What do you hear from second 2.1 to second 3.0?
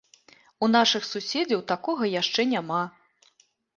яшчэ няма.